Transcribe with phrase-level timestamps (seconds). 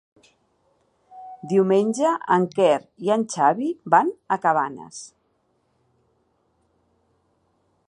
[1.51, 5.05] Diumenge en Quer i en Xavi van a Cabanes.